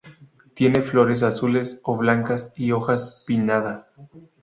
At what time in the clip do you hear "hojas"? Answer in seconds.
2.71-3.21